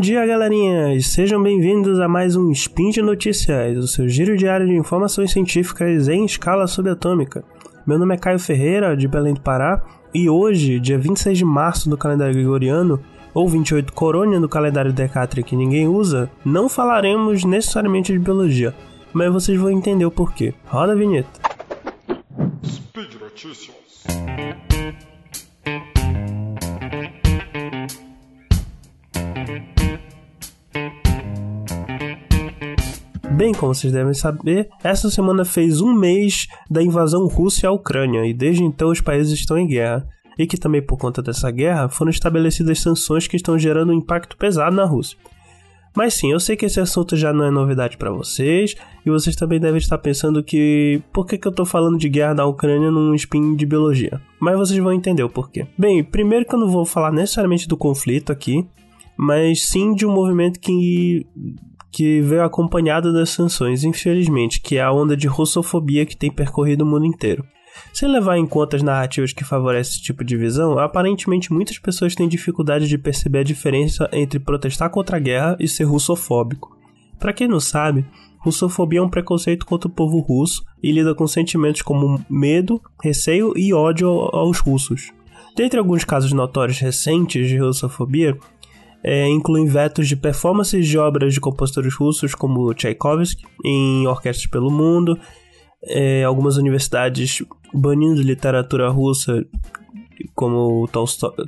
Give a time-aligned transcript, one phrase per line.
[0.00, 0.98] dia, galerinha!
[1.02, 6.08] Sejam bem-vindos a mais um Spin de Notícias, o seu giro diário de informações científicas
[6.08, 7.44] em escala subatômica.
[7.86, 9.82] Meu nome é Caio Ferreira, de Belém do Pará,
[10.14, 12.98] e hoje, dia 26 de março do calendário gregoriano,
[13.34, 18.74] ou 28 Corônia do calendário Decatria que ninguém usa, não falaremos necessariamente de biologia,
[19.12, 20.54] mas vocês vão entender o porquê.
[20.64, 21.28] Roda a vinheta.
[22.64, 23.76] Speed Notícias.
[33.40, 38.26] Bem, como vocês devem saber, essa semana fez um mês da invasão russa à Ucrânia
[38.26, 40.06] e desde então os países estão em guerra.
[40.38, 44.36] E que também por conta dessa guerra foram estabelecidas sanções que estão gerando um impacto
[44.36, 45.16] pesado na Rússia.
[45.96, 48.74] Mas sim, eu sei que esse assunto já não é novidade para vocês,
[49.06, 52.34] e vocês também devem estar pensando que por que, que eu tô falando de guerra
[52.34, 54.20] da Ucrânia num spin de biologia.
[54.38, 55.66] Mas vocês vão entender o porquê.
[55.78, 58.68] Bem, primeiro que eu não vou falar necessariamente do conflito aqui,
[59.16, 61.26] mas sim de um movimento que
[61.90, 66.84] que veio acompanhado das sanções, infelizmente, que é a onda de russofobia que tem percorrido
[66.84, 67.44] o mundo inteiro.
[67.92, 72.14] Sem levar em conta as narrativas que favorecem esse tipo de visão, aparentemente muitas pessoas
[72.14, 76.76] têm dificuldade de perceber a diferença entre protestar contra a guerra e ser russofóbico.
[77.18, 78.04] Para quem não sabe,
[78.38, 83.52] russofobia é um preconceito contra o povo russo e lida com sentimentos como medo, receio
[83.56, 85.12] e ódio aos russos.
[85.56, 88.38] Dentre alguns casos notórios recentes de russofobia,
[89.02, 94.70] é, incluem vetos de performances de obras de compositores russos como Tchaikovsky em orquestras pelo
[94.70, 95.18] mundo,
[95.82, 97.42] é, algumas universidades
[97.72, 99.44] banindo literatura russa
[100.34, 100.86] como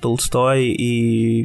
[0.00, 1.44] Tolstói, e,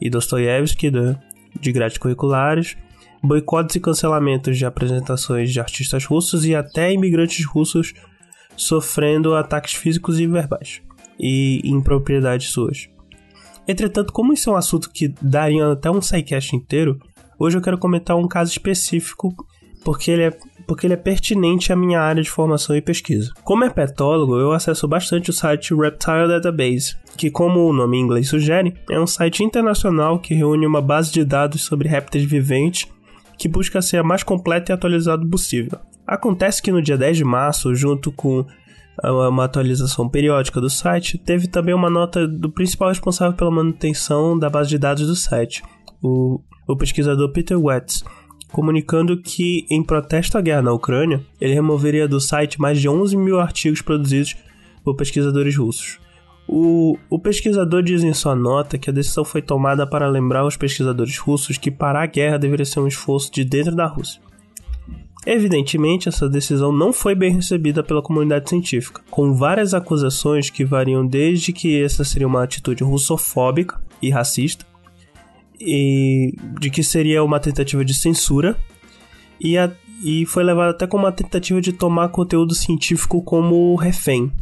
[0.00, 1.16] e Dostoiévski de,
[1.60, 2.76] de grades curriculares,
[3.22, 7.92] boicotes e cancelamentos de apresentações de artistas russos e até imigrantes russos
[8.56, 10.82] sofrendo ataques físicos e verbais
[11.18, 12.88] e em propriedades suas.
[13.66, 16.98] Entretanto, como isso é um assunto que daria até um sidecast inteiro,
[17.38, 19.34] hoje eu quero comentar um caso específico
[19.84, 20.30] porque ele é
[20.66, 23.32] porque ele é pertinente à minha área de formação e pesquisa.
[23.42, 28.28] Como herpetólogo, eu acesso bastante o site Reptile Database, que, como o nome em inglês
[28.28, 32.88] sugere, é um site internacional que reúne uma base de dados sobre répteis viventes
[33.36, 35.80] que busca ser a mais completa e atualizada possível.
[36.06, 38.46] Acontece que no dia 10 de março, junto com
[39.02, 44.50] uma atualização periódica do site, teve também uma nota do principal responsável pela manutenção da
[44.50, 45.62] base de dados do site,
[46.02, 48.04] o, o pesquisador Peter Wetz,
[48.50, 53.16] comunicando que, em protesto à guerra na Ucrânia, ele removeria do site mais de 11
[53.16, 54.36] mil artigos produzidos
[54.84, 55.98] por pesquisadores russos.
[56.46, 60.56] O, o, pesquisador diz em sua nota que a decisão foi tomada para lembrar os
[60.56, 64.20] pesquisadores russos que parar a guerra deveria ser um esforço de dentro da Rússia.
[65.24, 71.06] Evidentemente, essa decisão não foi bem recebida pela comunidade científica, com várias acusações que variam
[71.06, 74.66] desde que essa seria uma atitude russofóbica e racista,
[75.60, 78.56] e de que seria uma tentativa de censura,
[79.38, 79.70] e, a,
[80.02, 84.32] e foi levada até como uma tentativa de tomar conteúdo científico como refém.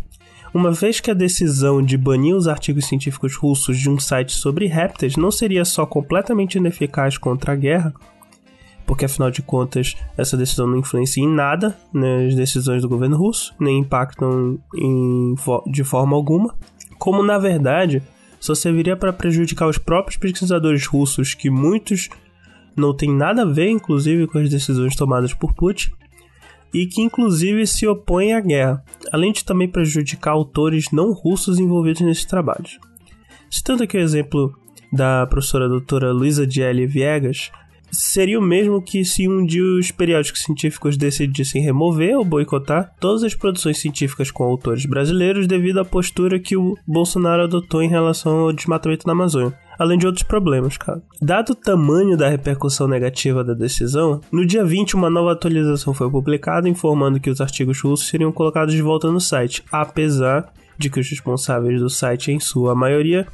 [0.52, 4.66] Uma vez que a decisão de banir os artigos científicos russos de um site sobre
[4.66, 7.94] répteis não seria só completamente ineficaz contra a guerra,
[8.90, 13.54] porque afinal de contas essa decisão não influencia em nada nas decisões do governo russo,
[13.60, 15.32] nem impactam em,
[15.70, 16.56] de forma alguma,
[16.98, 18.02] como na verdade
[18.40, 22.08] só serviria para prejudicar os próprios pesquisadores russos, que muitos
[22.76, 25.92] não têm nada a ver, inclusive, com as decisões tomadas por Putin,
[26.74, 32.00] e que inclusive se opõem à guerra, além de também prejudicar autores não russos envolvidos
[32.00, 32.76] nesses trabalhos.
[33.48, 34.52] Citando aqui o exemplo
[34.92, 37.52] da professora doutora Luisa Gelli Viegas,
[37.90, 43.22] seria o mesmo que se um dia os periódicos científicos decidissem remover ou boicotar todas
[43.22, 48.40] as produções científicas com autores brasileiros devido à postura que o Bolsonaro adotou em relação
[48.40, 51.00] ao desmatamento na Amazônia além de outros problemas, cara.
[51.22, 56.10] Dado o tamanho da repercussão negativa da decisão, no dia 20 uma nova atualização foi
[56.10, 61.00] publicada informando que os artigos russos seriam colocados de volta no site, apesar de que
[61.00, 63.26] os responsáveis do site, em sua maioria,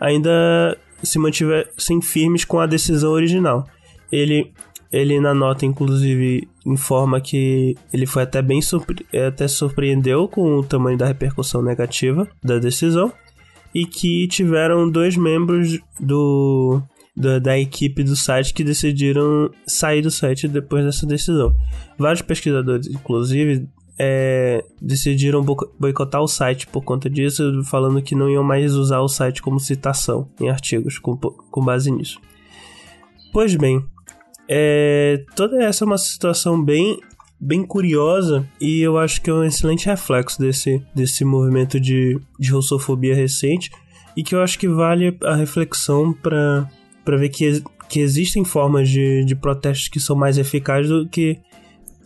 [0.00, 3.68] ainda se mantivessem firmes com a decisão original.
[4.10, 4.52] Ele,
[4.92, 10.64] ele na nota, inclusive, informa que ele foi até bem surpre até surpreendeu com o
[10.64, 13.12] tamanho da repercussão negativa da decisão
[13.74, 16.80] e que tiveram dois membros do
[17.16, 21.54] da, da, equipe do site que decidiram sair do site depois dessa decisão.
[21.98, 23.68] Vários pesquisadores, inclusive,
[23.98, 25.44] é, decidiram
[25.78, 29.58] boicotar o site por conta disso, falando que não iam mais usar o site como
[29.58, 32.20] citação em artigos com, com base nisso.
[33.32, 33.84] Pois bem,
[34.48, 36.98] é, toda essa é uma situação bem
[37.40, 42.50] bem curiosa e eu acho que é um excelente reflexo desse, desse movimento de, de
[42.50, 43.70] russofobia recente
[44.16, 46.68] e que eu acho que vale a reflexão para
[47.06, 51.38] ver que que existem formas de, de protestos que são mais eficazes do que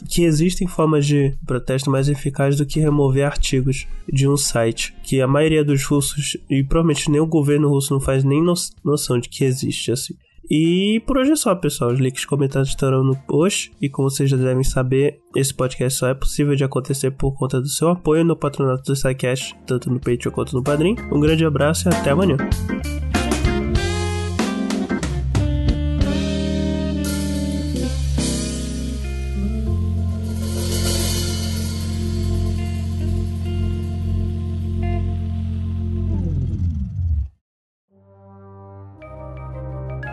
[0.09, 5.21] que existem formas de protesto mais eficazes do que remover artigos de um site, que
[5.21, 8.43] a maioria dos russos, e provavelmente nem o governo russo não faz nem
[8.85, 10.15] noção de que existe assim.
[10.55, 11.93] E por hoje é só, pessoal.
[11.93, 13.73] Os links comentados estarão no post.
[13.81, 17.59] E como vocês já devem saber, esse podcast só é possível de acontecer por conta
[17.59, 20.95] do seu apoio no patronato do SciCast, tanto no Patreon quanto no Padrim.
[21.11, 22.37] Um grande abraço e até amanhã.